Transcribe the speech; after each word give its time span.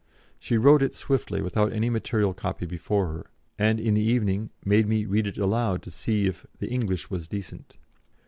She 0.39 0.57
wrote 0.57 0.81
it 0.81 0.95
swiftly, 0.95 1.43
without 1.43 1.71
any 1.71 1.87
material 1.91 2.33
copy 2.33 2.65
before 2.65 3.05
her, 3.13 3.27
and 3.59 3.79
in 3.79 3.93
the 3.93 4.01
evening 4.01 4.49
made 4.65 4.87
me 4.89 5.05
read 5.05 5.27
it 5.27 5.37
aloud 5.37 5.83
to 5.83 5.91
see 5.91 6.25
if 6.25 6.43
the 6.57 6.69
"English 6.69 7.11
was 7.11 7.27
decent." 7.27 7.77